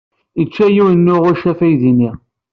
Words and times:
Yečča 0.39 0.65
yiwen 0.69 0.99
n 1.05 1.13
uɣucaf 1.15 1.59
aydi-nni. 1.65 2.11